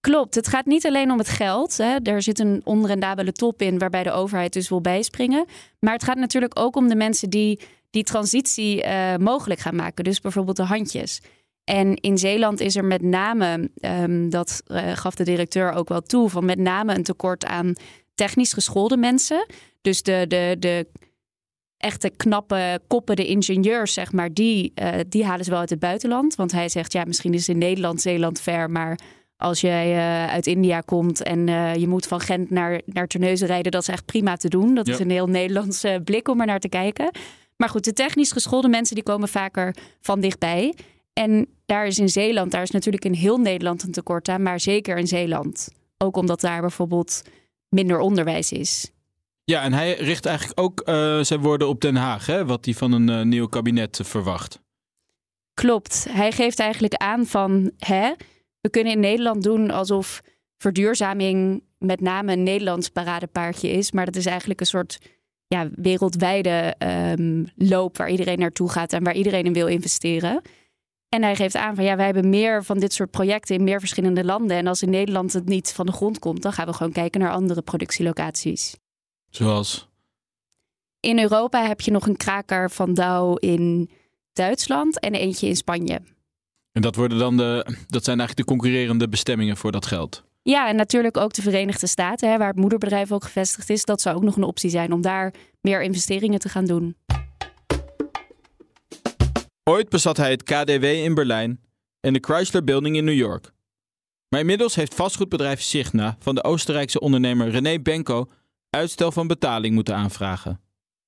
Klopt, 0.06 0.35
het 0.35 0.49
gaat 0.49 0.67
niet 0.67 0.87
alleen 0.87 1.11
om 1.11 1.19
het 1.19 1.29
geld. 1.29 1.76
Hè. 1.76 1.97
Er 2.03 2.23
zit 2.23 2.38
een 2.38 2.61
onrendabele 2.64 3.32
top 3.32 3.62
in 3.62 3.79
waarbij 3.79 4.03
de 4.03 4.11
overheid 4.11 4.53
dus 4.53 4.69
wil 4.69 4.81
bijspringen. 4.81 5.44
Maar 5.79 5.93
het 5.93 6.05
gaat 6.05 6.17
natuurlijk 6.17 6.58
ook 6.58 6.76
om 6.76 6.88
de 6.88 6.94
mensen 6.94 7.31
die 7.31 7.61
die 7.91 8.03
transitie 8.03 8.85
uh, 8.85 9.17
mogelijk 9.17 9.61
gaan 9.61 9.76
maken. 9.76 10.05
Dus 10.05 10.20
bijvoorbeeld 10.20 10.56
de 10.56 10.62
handjes. 10.62 11.20
En 11.64 11.94
in 11.94 12.19
Zeeland 12.19 12.61
is 12.61 12.76
er 12.76 12.85
met 12.85 13.03
name, 13.03 13.70
um, 13.81 14.31
dat 14.31 14.62
uh, 14.67 14.93
gaf 14.93 15.14
de 15.14 15.25
directeur 15.25 15.73
ook 15.73 15.88
wel 15.88 16.03
toe, 16.03 16.29
van 16.29 16.44
met 16.44 16.59
name 16.59 16.94
een 16.94 17.02
tekort 17.02 17.44
aan 17.44 17.73
technisch 18.14 18.52
geschoolde 18.52 18.97
mensen. 18.97 19.47
Dus 19.81 20.02
de, 20.02 20.25
de, 20.28 20.57
de 20.59 20.87
echte 21.76 22.11
knappe 22.11 22.81
koppen, 22.87 23.16
de 23.16 23.26
ingenieurs, 23.26 23.92
zeg 23.92 24.12
maar, 24.12 24.33
die, 24.33 24.73
uh, 24.75 24.88
die 25.09 25.25
halen 25.25 25.45
ze 25.45 25.50
wel 25.50 25.61
uit 25.61 25.71
het 25.71 25.78
buitenland. 25.78 26.35
Want 26.35 26.52
hij 26.52 26.69
zegt, 26.69 26.92
ja, 26.92 27.04
misschien 27.04 27.35
is 27.35 27.49
in 27.49 27.59
Nederland 27.59 28.00
Zeeland 28.00 28.40
ver, 28.40 28.71
maar 28.71 28.99
als 29.37 29.61
jij 29.61 29.95
uh, 29.95 30.33
uit 30.33 30.47
India 30.47 30.81
komt 30.81 31.23
en 31.23 31.49
uh, 31.49 31.75
je 31.75 31.88
moet 31.88 32.07
van 32.07 32.21
Gent 32.21 32.50
naar, 32.50 32.81
naar 32.85 33.07
Terneuzen 33.07 33.47
rijden, 33.47 33.73
dat 33.73 33.83
is 33.83 33.88
echt 33.88 34.05
prima 34.05 34.37
te 34.37 34.49
doen. 34.49 34.75
Dat 34.75 34.87
ja. 34.87 34.93
is 34.93 34.99
een 34.99 35.11
heel 35.11 35.26
Nederlandse 35.26 36.00
blik 36.05 36.28
om 36.28 36.40
er 36.40 36.47
naar 36.47 36.61
te 36.61 36.69
kijken. 36.69 37.11
Maar 37.57 37.69
goed, 37.69 37.85
de 37.85 37.93
technisch 37.93 38.33
geschoolde 38.33 38.69
mensen 38.69 38.95
die 38.95 39.05
komen 39.05 39.28
vaker 39.28 39.76
van 40.00 40.21
dichtbij. 40.21 40.75
En 41.12 41.47
daar 41.66 41.87
is 41.87 41.99
in 41.99 42.09
Zeeland, 42.09 42.50
daar 42.50 42.62
is 42.62 42.71
natuurlijk 42.71 43.05
in 43.05 43.12
heel 43.12 43.37
Nederland 43.37 43.83
een 43.83 43.93
tekort 43.93 44.28
aan, 44.28 44.43
maar 44.43 44.61
zeker 44.61 44.97
in 44.97 45.07
Zeeland. 45.07 45.69
Ook 45.99 46.16
omdat 46.16 46.40
daar 46.40 46.61
bijvoorbeeld 46.61 47.23
minder 47.69 47.99
onderwijs 47.99 48.52
is. 48.52 48.90
Ja, 49.45 49.62
en 49.62 49.73
hij 49.73 49.95
richt 49.95 50.26
eigenlijk 50.26 50.61
ook 50.61 50.83
uh, 50.88 51.21
zijn 51.21 51.40
woorden 51.40 51.69
op 51.69 51.81
Den 51.81 51.97
Haag, 51.97 52.26
hè, 52.26 52.47
wat 52.47 52.64
hij 52.64 52.75
van 52.75 52.93
een 52.93 53.28
nieuw 53.28 53.47
kabinet 53.47 54.00
verwacht. 54.05 54.61
Klopt. 55.55 56.07
Hij 56.11 56.33
geeft 56.33 56.59
eigenlijk 56.59 56.95
aan 56.95 57.26
van, 57.26 57.71
hè, 57.78 58.12
we 58.66 58.73
kunnen 58.73 58.92
in 58.92 59.00
Nederland 59.00 59.42
doen 59.42 59.70
alsof 59.70 60.23
verduurzaming 60.56 61.62
met 61.78 62.00
name 62.00 62.32
een 62.32 62.42
Nederlands 62.42 62.88
paradepaardje 62.88 63.68
is. 63.68 63.92
Maar 63.92 64.04
dat 64.04 64.16
is 64.16 64.26
eigenlijk 64.26 64.61
een 64.61 64.66
soort 64.66 64.99
ja, 65.46 65.68
wereldwijde 65.75 66.75
um, 67.18 67.46
loop 67.56 67.96
waar 67.96 68.11
iedereen 68.11 68.38
naartoe 68.38 68.70
gaat 68.70 68.92
en 68.92 69.04
waar 69.04 69.14
iedereen 69.14 69.44
in 69.44 69.52
wil 69.52 69.66
investeren. 69.66 70.42
En 71.08 71.23
hij 71.23 71.37
geeft 71.37 71.56
aan 71.56 71.75
van 71.75 71.85
ja, 71.85 71.96
wij 71.96 72.04
hebben 72.04 72.28
meer 72.28 72.64
van 72.64 72.78
dit 72.78 72.92
soort 72.92 73.11
projecten 73.11 73.54
in 73.54 73.64
meer 73.64 73.78
verschillende 73.78 74.25
landen. 74.25 74.56
En 74.56 74.66
als 74.66 74.82
in 74.82 74.90
Nederland 74.90 75.32
het 75.32 75.46
niet 75.46 75.73
van 75.73 75.87
de 75.87 75.92
grond 75.92 76.18
komt, 76.18 76.42
dan 76.42 76.52
gaan 76.52 76.66
we 76.66 76.73
gewoon 76.73 76.92
kijken 76.92 77.20
naar 77.20 77.32
andere 77.32 77.62
productielocaties. 77.62 78.76
Zoals? 79.30 79.88
In 81.00 81.18
Europa 81.18 81.66
heb 81.66 81.80
je 81.80 81.90
nog 81.90 82.06
een 82.06 82.16
kraker 82.16 82.70
van 82.70 82.94
Dow 82.94 83.37
in 83.40 83.90
Duitsland 84.32 85.00
en 85.00 85.14
eentje 85.14 85.49
in 85.49 85.56
Spanje. 85.56 86.00
En 86.76 86.83
dat, 86.83 86.97
worden 86.97 87.18
dan 87.18 87.37
de, 87.37 87.66
dat 87.87 88.04
zijn 88.04 88.18
eigenlijk 88.18 88.49
de 88.49 88.54
concurrerende 88.54 89.09
bestemmingen 89.09 89.56
voor 89.56 89.73
dat 89.73 89.87
geld. 89.87 90.25
Ja, 90.42 90.68
en 90.68 90.76
natuurlijk 90.76 91.16
ook 91.16 91.33
de 91.33 91.42
Verenigde 91.42 91.87
Staten, 91.87 92.30
hè, 92.30 92.38
waar 92.38 92.49
het 92.49 92.56
moederbedrijf 92.56 93.12
ook 93.12 93.25
gevestigd 93.25 93.71
is. 93.71 93.85
Dat 93.85 94.00
zou 94.00 94.16
ook 94.16 94.23
nog 94.23 94.37
een 94.37 94.42
optie 94.42 94.71
zijn 94.71 94.92
om 94.92 95.00
daar 95.00 95.35
meer 95.61 95.83
investeringen 95.83 96.38
te 96.38 96.49
gaan 96.49 96.64
doen. 96.64 96.97
Ooit 99.64 99.88
bezat 99.88 100.16
hij 100.16 100.30
het 100.30 100.42
KDW 100.42 100.85
in 100.85 101.14
Berlijn 101.14 101.61
en 102.00 102.12
de 102.12 102.18
Chrysler 102.21 102.64
Building 102.64 102.97
in 102.97 103.04
New 103.04 103.16
York. 103.16 103.52
Maar 104.28 104.40
inmiddels 104.40 104.75
heeft 104.75 104.95
vastgoedbedrijf 104.95 105.61
Signa 105.61 106.16
van 106.18 106.35
de 106.35 106.45
Oostenrijkse 106.45 107.00
ondernemer 107.00 107.50
René 107.50 107.80
Benko 107.80 108.30
uitstel 108.71 109.12
van 109.12 109.26
betaling 109.26 109.75
moeten 109.75 109.95
aanvragen. 109.95 110.61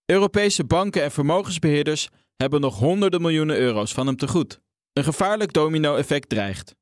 Europese 0.06 0.64
banken 0.64 1.02
en 1.02 1.10
vermogensbeheerders 1.10 2.08
hebben 2.36 2.60
nog 2.60 2.78
honderden 2.78 3.20
miljoenen 3.20 3.58
euro's 3.58 3.92
van 3.92 4.06
hem 4.06 4.16
te 4.16 4.28
goed. 4.28 4.60
Een 4.98 5.04
gevaarlijk 5.04 5.52
domino-effect 5.52 6.28
dreigt. 6.28 6.74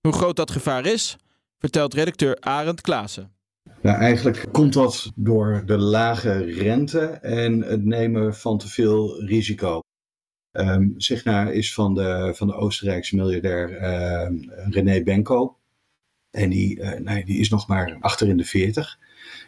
Hoe 0.00 0.12
groot 0.12 0.36
dat 0.36 0.50
gevaar 0.50 0.86
is, 0.86 1.16
vertelt 1.58 1.94
redacteur 1.94 2.36
Arend 2.40 2.80
Klaassen. 2.80 3.32
Nou, 3.82 3.98
eigenlijk 3.98 4.46
komt 4.52 4.72
dat 4.72 5.12
door 5.14 5.62
de 5.66 5.78
lage 5.78 6.44
rente 6.44 7.00
en 7.22 7.62
het 7.62 7.84
nemen 7.84 8.34
van 8.34 8.58
te 8.58 8.68
veel 8.68 9.24
risico. 9.24 9.80
Um, 10.52 10.94
Signa 10.96 11.50
is 11.50 11.74
van 11.74 11.94
de, 11.94 12.32
van 12.34 12.46
de 12.46 12.54
Oostenrijkse 12.54 13.16
miljardair 13.16 13.70
uh, 13.70 14.28
René 14.70 15.02
Benko. 15.02 15.58
En 16.30 16.50
die, 16.50 16.78
uh, 16.78 16.92
nee, 16.92 17.24
die 17.24 17.38
is 17.38 17.50
nog 17.50 17.68
maar 17.68 17.96
achter 18.00 18.28
in 18.28 18.36
de 18.36 18.44
40. 18.44 18.98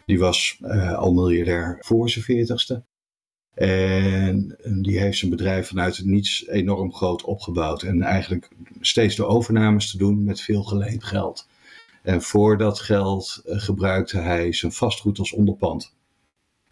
Die 0.05 0.19
was 0.19 0.57
uh, 0.61 0.97
al 0.97 1.13
miljardair 1.13 1.77
voor 1.79 2.09
zijn 2.09 2.47
40ste. 2.47 2.92
En 3.53 4.57
die 4.81 4.99
heeft 4.99 5.17
zijn 5.17 5.31
bedrijf 5.31 5.67
vanuit 5.67 5.97
het 5.97 6.05
niets 6.05 6.47
enorm 6.47 6.93
groot 6.93 7.23
opgebouwd. 7.23 7.83
En 7.83 8.01
eigenlijk 8.01 8.49
steeds 8.81 9.15
de 9.15 9.25
overnames 9.25 9.91
te 9.91 9.97
doen 9.97 10.23
met 10.23 10.41
veel 10.41 10.63
geleend 10.63 11.03
geld. 11.03 11.47
En 12.01 12.21
voor 12.21 12.57
dat 12.57 12.79
geld 12.79 13.41
uh, 13.45 13.59
gebruikte 13.59 14.17
hij 14.17 14.53
zijn 14.53 14.71
vastgoed 14.71 15.19
als 15.19 15.33
onderpand. 15.33 15.93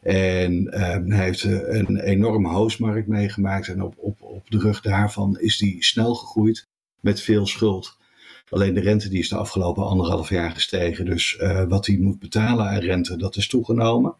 En 0.01 0.63
uh, 0.63 0.79
hij 1.17 1.25
heeft 1.25 1.43
een 1.43 2.00
enorme 2.00 2.50
hoostmarkt 2.50 3.07
meegemaakt. 3.07 3.67
En 3.67 3.83
op, 3.83 3.93
op, 3.97 4.21
op 4.21 4.50
de 4.50 4.59
rug 4.59 4.81
daarvan 4.81 5.39
is 5.39 5.59
hij 5.59 5.75
snel 5.79 6.15
gegroeid 6.15 6.67
met 7.00 7.21
veel 7.21 7.47
schuld. 7.47 7.97
Alleen 8.50 8.73
de 8.73 8.79
rente 8.79 9.09
die 9.09 9.19
is 9.19 9.29
de 9.29 9.35
afgelopen 9.35 9.85
anderhalf 9.85 10.29
jaar 10.29 10.51
gestegen. 10.51 11.05
Dus 11.05 11.38
uh, 11.41 11.63
wat 11.63 11.85
hij 11.85 11.97
moet 11.97 12.19
betalen 12.19 12.65
aan 12.65 12.79
rente, 12.79 13.17
dat 13.17 13.35
is 13.35 13.47
toegenomen. 13.47 14.15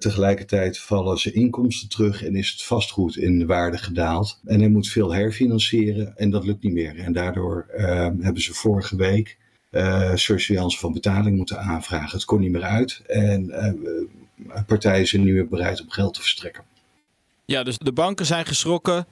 Tegelijkertijd 0.00 0.78
vallen 0.78 1.18
zijn 1.18 1.34
inkomsten 1.34 1.88
terug 1.88 2.24
en 2.24 2.36
is 2.36 2.50
het 2.50 2.62
vastgoed 2.62 3.16
in 3.16 3.38
de 3.38 3.46
waarde 3.46 3.78
gedaald. 3.78 4.40
En 4.44 4.60
hij 4.60 4.68
moet 4.68 4.88
veel 4.88 5.14
herfinancieren 5.14 6.16
en 6.16 6.30
dat 6.30 6.44
lukt 6.44 6.62
niet 6.62 6.72
meer. 6.72 6.98
En 6.98 7.12
daardoor 7.12 7.66
uh, 7.76 7.84
hebben 8.20 8.42
ze 8.42 8.54
vorige 8.54 8.96
week 8.96 9.38
uh, 9.70 10.14
surveillance 10.14 10.78
van 10.78 10.92
betaling 10.92 11.36
moeten 11.36 11.58
aanvragen. 11.58 12.10
Het 12.10 12.24
kon 12.24 12.40
niet 12.40 12.50
meer 12.50 12.62
uit 12.62 13.02
en 13.06 13.44
uh, 14.48 14.62
partijen 14.66 15.06
zijn 15.06 15.22
nu 15.22 15.32
weer 15.32 15.48
bereid 15.48 15.80
om 15.80 15.90
geld 15.90 16.14
te 16.14 16.20
verstrekken. 16.20 16.64
Ja, 17.44 17.62
dus 17.62 17.78
de 17.78 17.92
banken 17.92 18.26
zijn 18.26 18.46
geschrokken 18.46 19.06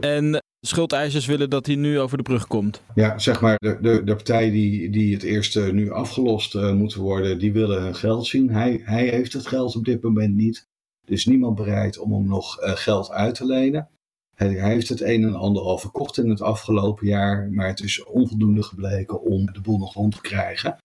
en 0.00 0.42
schuldeisers 0.66 1.26
willen 1.26 1.50
dat 1.50 1.66
hij 1.66 1.74
nu 1.74 2.00
over 2.00 2.16
de 2.16 2.22
brug 2.22 2.46
komt. 2.46 2.82
Ja, 2.94 3.18
zeg 3.18 3.40
maar, 3.40 3.56
de, 3.58 3.78
de, 3.80 4.04
de 4.04 4.14
partijen 4.14 4.52
die, 4.52 4.90
die 4.90 5.14
het 5.14 5.22
eerst 5.22 5.72
nu 5.72 5.90
afgelost 5.90 6.54
uh, 6.54 6.72
moeten 6.72 7.00
worden, 7.00 7.38
die 7.38 7.52
willen 7.52 7.82
hun 7.82 7.94
geld 7.94 8.26
zien. 8.26 8.50
Hij, 8.50 8.80
hij 8.84 9.08
heeft 9.08 9.32
het 9.32 9.46
geld 9.46 9.76
op 9.76 9.84
dit 9.84 10.02
moment 10.02 10.34
niet. 10.34 10.66
Er 11.04 11.12
is 11.12 11.26
niemand 11.26 11.54
bereid 11.54 11.98
om 11.98 12.12
hem 12.12 12.28
nog 12.28 12.62
uh, 12.62 12.70
geld 12.76 13.10
uit 13.10 13.34
te 13.34 13.46
lenen. 13.46 13.88
Hij, 14.34 14.48
heeft 14.48 14.88
het 14.88 15.00
een 15.00 15.24
en 15.24 15.34
ander 15.34 15.62
al 15.62 15.78
verkocht 15.78 16.18
in 16.18 16.30
het 16.30 16.40
afgelopen 16.40 17.06
jaar, 17.06 17.50
maar 17.50 17.66
het 17.66 17.80
is 17.80 18.04
onvoldoende 18.04 18.62
gebleken 18.62 19.22
om 19.22 19.52
de 19.52 19.60
boel 19.60 19.78
nog 19.78 19.94
rond 19.94 20.14
te 20.14 20.20
krijgen. 20.20 20.76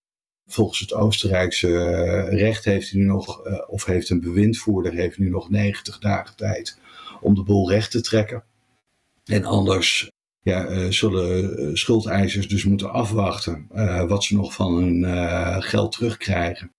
Volgens 0.46 0.80
het 0.80 0.94
Oostenrijkse 0.94 1.68
recht 2.30 2.64
heeft 2.64 2.90
hij 2.90 3.00
nu 3.00 3.06
nog, 3.06 3.42
of 3.66 3.84
heeft 3.84 4.10
een 4.10 4.20
bewindvoerder, 4.20 4.92
heeft 4.92 5.18
nu 5.18 5.30
nog 5.30 5.50
90 5.50 5.98
dagen 5.98 6.36
tijd 6.36 6.78
om 7.20 7.34
de 7.34 7.42
boel 7.42 7.70
recht 7.70 7.90
te 7.90 8.00
trekken. 8.00 8.44
En 9.28 9.44
anders 9.44 10.10
ja, 10.42 10.68
uh, 10.68 10.90
zullen 10.90 11.76
schuldeisers 11.76 12.48
dus 12.48 12.64
moeten 12.64 12.92
afwachten 12.92 13.68
uh, 13.74 14.04
wat 14.04 14.24
ze 14.24 14.34
nog 14.34 14.54
van 14.54 14.74
hun 14.74 14.98
uh, 14.98 15.56
geld 15.58 15.92
terugkrijgen. 15.92 16.72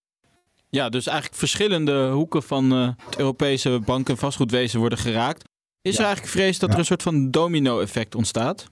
Ja, 0.70 0.90
dus 0.90 1.08
eigenlijk 1.08 1.38
verschillende 1.38 2.10
hoeken 2.10 2.44
van 2.44 2.72
het 2.72 3.18
Europese 3.18 3.80
bank- 3.86 4.10
en 4.10 4.18
vastgoedwezen 4.18 4.80
worden 4.80 4.98
geraakt. 4.98 5.44
Is 5.82 5.94
ja. 5.94 6.00
er 6.00 6.06
eigenlijk 6.06 6.36
vrees 6.36 6.60
dat 6.60 6.70
ja. 6.70 6.74
er 6.74 6.80
een 6.80 6.86
soort 6.86 7.04
van 7.04 7.32
domino-effect 7.32 8.16
ontstaat? 8.16 8.70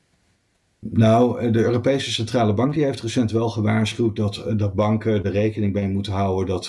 Nou, 0.79 1.51
de 1.51 1.63
Europese 1.63 2.11
Centrale 2.11 2.53
Bank 2.53 2.73
die 2.73 2.83
heeft 2.83 3.01
recent 3.01 3.31
wel 3.31 3.49
gewaarschuwd 3.49 4.15
dat, 4.15 4.43
dat 4.57 4.73
banken 4.73 5.23
er 5.23 5.31
rekening 5.31 5.73
mee 5.73 5.87
moeten 5.87 6.13
houden 6.13 6.45
dat 6.45 6.65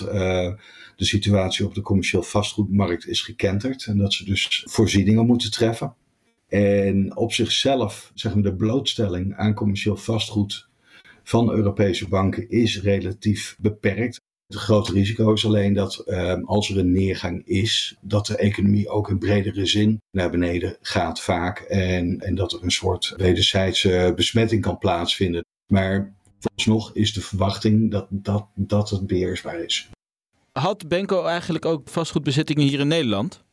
de 0.95 1.05
situatie 1.05 1.65
op 1.65 1.73
de 1.73 1.81
commercieel 1.81 2.23
vastgoedmarkt 2.23 3.07
is 3.07 3.21
gekenterd. 3.21 3.85
En 3.85 3.97
dat 3.97 4.13
ze 4.13 4.25
dus 4.25 4.63
voorzieningen 4.69 5.25
moeten 5.25 5.51
treffen. 5.51 5.95
En 6.49 7.17
op 7.17 7.33
zichzelf, 7.33 8.11
zeg 8.13 8.33
maar, 8.33 8.43
de 8.43 8.55
blootstelling 8.55 9.35
aan 9.35 9.53
commercieel 9.53 9.97
vastgoed 9.97 10.67
van 11.23 11.51
Europese 11.51 12.07
banken 12.07 12.49
is 12.49 12.81
relatief 12.81 13.55
beperkt. 13.59 14.19
Het 14.47 14.57
grote 14.57 14.91
risico 14.91 15.33
is 15.33 15.45
alleen 15.45 15.73
dat 15.73 15.97
eh, 15.97 16.43
als 16.43 16.69
er 16.69 16.77
een 16.77 16.91
neergang 16.91 17.45
is, 17.45 17.97
dat 18.01 18.25
de 18.25 18.37
economie 18.37 18.89
ook 18.89 19.09
in 19.09 19.19
bredere 19.19 19.65
zin 19.65 20.01
naar 20.11 20.29
beneden 20.29 20.77
gaat 20.81 21.21
vaak. 21.21 21.59
En, 21.59 22.19
en 22.19 22.35
dat 22.35 22.53
er 22.53 22.63
een 22.63 22.71
soort 22.71 23.13
wederzijdse 23.17 24.13
besmetting 24.15 24.61
kan 24.61 24.77
plaatsvinden. 24.77 25.45
Maar 25.67 26.13
vooralsnog 26.39 26.95
is 26.95 27.13
de 27.13 27.21
verwachting 27.21 27.91
dat, 27.91 28.07
dat, 28.09 28.47
dat 28.55 28.89
het 28.89 29.07
beheersbaar 29.07 29.59
is. 29.59 29.89
Had 30.51 30.87
Benko 30.87 31.25
eigenlijk 31.25 31.65
ook 31.65 31.89
vastgoedbezittingen 31.89 32.67
hier 32.67 32.79
in 32.79 32.87
Nederland? 32.87 33.43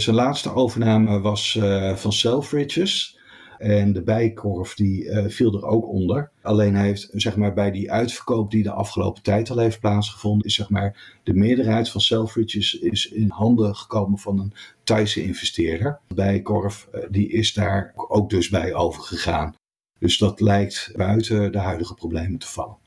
Zijn 0.00 0.16
laatste 0.16 0.54
overname 0.54 1.20
was 1.20 1.54
uh, 1.54 1.94
van 1.94 2.12
Selfridges. 2.12 3.18
En 3.58 3.92
de 3.92 4.02
bijkorf 4.02 4.74
die 4.74 5.04
uh, 5.04 5.28
viel 5.28 5.54
er 5.54 5.64
ook 5.64 5.88
onder. 5.88 6.30
Alleen 6.42 6.74
heeft 6.74 7.08
zeg 7.12 7.36
maar, 7.36 7.54
bij 7.54 7.70
die 7.70 7.92
uitverkoop 7.92 8.50
die 8.50 8.62
de 8.62 8.70
afgelopen 8.70 9.22
tijd 9.22 9.50
al 9.50 9.58
heeft 9.58 9.80
plaatsgevonden, 9.80 10.46
is 10.46 10.54
zeg 10.54 10.70
maar, 10.70 11.18
de 11.22 11.34
meerderheid 11.34 11.88
van 11.90 12.00
Selfridges 12.00 12.78
is 12.78 13.08
in 13.08 13.30
handen 13.30 13.76
gekomen 13.76 14.18
van 14.18 14.38
een 14.38 14.52
Thaise 14.84 15.22
investeerder. 15.22 16.00
De 16.08 16.14
bijkorf 16.14 16.88
uh, 16.94 17.00
die 17.10 17.28
is 17.28 17.52
daar 17.52 17.92
ook 17.94 18.30
dus 18.30 18.48
bij 18.48 18.74
overgegaan. 18.74 19.54
Dus 19.98 20.18
dat 20.18 20.40
lijkt 20.40 20.92
buiten 20.96 21.52
de 21.52 21.58
huidige 21.58 21.94
problemen 21.94 22.38
te 22.38 22.48
vallen. 22.48 22.79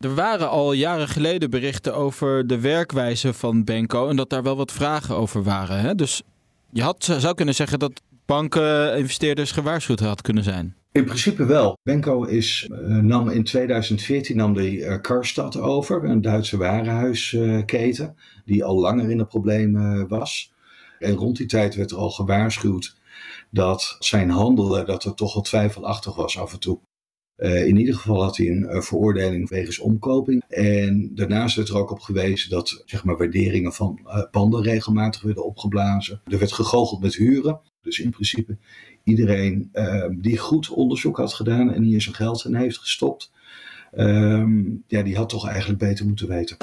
Er 0.00 0.14
waren 0.14 0.48
al 0.48 0.72
jaren 0.72 1.08
geleden 1.08 1.50
berichten 1.50 1.94
over 1.94 2.46
de 2.46 2.60
werkwijze 2.60 3.32
van 3.32 3.64
Benko 3.64 4.08
en 4.08 4.16
dat 4.16 4.30
daar 4.30 4.42
wel 4.42 4.56
wat 4.56 4.72
vragen 4.72 5.16
over 5.16 5.42
waren. 5.42 5.80
Hè? 5.80 5.94
Dus 5.94 6.22
je 6.70 6.82
had, 6.82 7.04
zou 7.18 7.34
kunnen 7.34 7.54
zeggen 7.54 7.78
dat 7.78 8.00
banken, 8.26 8.96
investeerders 8.96 9.52
gewaarschuwd 9.52 10.00
had 10.00 10.22
kunnen 10.22 10.44
zijn. 10.44 10.74
In 10.92 11.04
principe 11.04 11.44
wel. 11.44 11.78
Benko 11.82 12.24
is, 12.24 12.68
uh, 12.70 12.96
nam 12.96 13.28
in 13.28 13.44
2014 13.44 14.36
nam 14.36 14.54
de 14.54 14.72
uh, 14.72 15.00
Karstad 15.00 15.56
over, 15.56 16.04
een 16.04 16.20
Duitse 16.20 16.56
warenhuisketen, 16.56 18.16
die 18.44 18.64
al 18.64 18.80
langer 18.80 19.10
in 19.10 19.18
de 19.18 19.26
problemen 19.26 20.08
was. 20.08 20.52
En 20.98 21.14
rond 21.14 21.36
die 21.36 21.46
tijd 21.46 21.74
werd 21.74 21.90
er 21.90 21.96
al 21.96 22.10
gewaarschuwd 22.10 22.96
dat 23.50 23.96
zijn 23.98 24.30
handelen, 24.30 24.86
dat 24.86 25.04
er 25.04 25.14
toch 25.14 25.34
wel 25.34 25.42
twijfelachtig 25.42 26.14
was 26.14 26.38
af 26.38 26.52
en 26.52 26.60
toe. 26.60 26.78
Uh, 27.40 27.66
in 27.66 27.76
ieder 27.76 27.94
geval 27.94 28.22
had 28.22 28.36
hij 28.36 28.46
een 28.46 28.62
uh, 28.62 28.80
veroordeling 28.80 29.48
wegens 29.48 29.78
omkoping. 29.78 30.42
En 30.48 31.10
daarnaast 31.14 31.56
werd 31.56 31.68
er 31.68 31.78
ook 31.78 31.90
op 31.90 32.00
gewezen 32.00 32.50
dat 32.50 32.82
zeg 32.86 33.04
maar, 33.04 33.16
waarderingen 33.16 33.72
van 33.72 34.00
uh, 34.04 34.22
panden 34.30 34.62
regelmatig 34.62 35.22
werden 35.22 35.44
opgeblazen. 35.44 36.20
Er 36.24 36.38
werd 36.38 36.52
gegoocheld 36.52 37.00
met 37.00 37.14
huren. 37.14 37.60
Dus 37.82 37.98
in 37.98 38.10
principe 38.10 38.56
iedereen 39.04 39.68
ehm, 39.72 40.20
die 40.20 40.38
goed 40.38 40.68
onderzoek 40.68 41.16
had 41.16 41.34
gedaan 41.34 41.72
en 41.72 41.82
hier 41.82 42.00
zijn 42.00 42.14
geld 42.14 42.44
in 42.44 42.54
heeft 42.54 42.78
gestopt, 42.78 43.32
ehm, 43.92 44.62
ja, 44.86 45.02
die 45.02 45.16
had 45.16 45.28
toch 45.28 45.48
eigenlijk 45.48 45.78
beter 45.78 46.06
moeten 46.06 46.28
weten. 46.28 46.56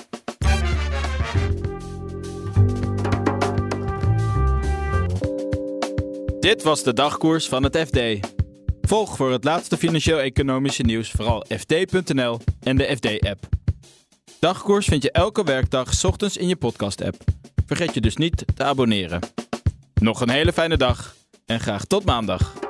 Dit 6.40 6.64
was 6.64 6.84
de 6.84 6.94
dagkoers 6.94 7.48
van 7.48 7.64
het 7.64 7.78
FD. 7.78 8.36
Volg 8.88 9.16
voor 9.16 9.32
het 9.32 9.44
laatste 9.44 9.78
financieel-economische 9.78 10.84
nieuws 10.84 11.12
vooral 11.12 11.46
FD.nl 11.50 12.40
en 12.60 12.78
de 12.78 12.96
FD-app. 12.96 13.48
Dagkoers 14.40 14.86
vind 14.86 15.04
je 15.04 15.12
elke 15.12 15.44
werkdag 15.44 16.04
ochtends 16.04 16.38
in 16.38 16.48
je 16.48 16.56
podcast-app. 16.56 17.16
Vergeet 17.66 17.94
je 17.94 18.02
dus 18.02 18.16
niet 18.16 18.46
te 18.56 18.64
abonneren. 18.64 19.20
Nog 19.94 20.22
een 20.22 20.30
hele 20.30 20.54
fijne 20.54 20.78
dag 20.78 21.16
en 21.46 21.60
graag 21.60 21.86
tot 21.86 22.06
maandag. 22.06 22.67